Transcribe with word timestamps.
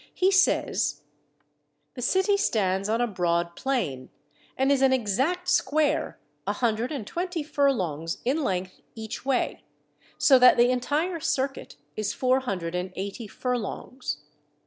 He 0.15 0.31
says: 0.31 1.01
The 1.93 2.01
city 2.01 2.35
stands 2.35 2.89
on 2.89 3.01
a 3.01 3.05
broad 3.05 3.55
plain, 3.55 4.09
and 4.57 4.71
is 4.71 4.81
an 4.81 4.91
exact 4.91 5.47
square, 5.47 6.17
a 6.47 6.53
hundred 6.53 6.91
and 6.91 7.05
twenty 7.05 7.43
furlongs 7.43 8.17
in 8.25 8.41
length 8.43 8.81
each 8.95 9.23
way, 9.25 9.63
so 10.17 10.39
that 10.39 10.57
the 10.57 10.71
entire 10.71 11.19
circuit 11.19 11.75
is 11.95 12.13
four 12.13 12.39
hundred 12.39 12.73
and 12.73 12.91
eighty 12.95 13.27
furlongs. 13.27 14.17